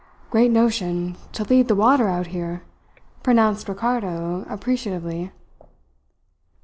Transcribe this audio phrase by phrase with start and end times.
[0.31, 2.63] "Great notion, to lead the water out here,"
[3.21, 5.31] pronounced Ricardo appreciatively.